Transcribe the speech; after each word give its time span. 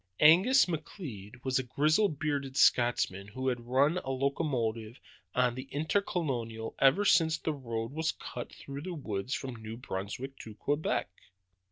Angus 0.19 0.65
McLeod 0.65 1.43
was 1.43 1.59
a 1.59 1.63
grizzle 1.63 2.09
bearded 2.09 2.57
Scotchman 2.57 3.27
who 3.27 3.49
had 3.49 3.67
run 3.67 3.99
a 3.99 4.09
locomotive 4.09 4.99
on 5.35 5.53
the 5.53 5.67
Intercolonial 5.71 6.73
ever 6.79 7.05
since 7.05 7.37
the 7.37 7.53
road 7.53 7.91
was 7.91 8.11
cut 8.11 8.51
through 8.51 8.81
the 8.81 8.95
woods 8.95 9.35
from 9.35 9.53
New 9.57 9.77
Brunswick 9.77 10.35
to 10.39 10.55
Quebec. 10.55 11.07